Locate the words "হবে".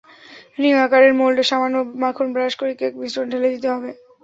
3.73-3.89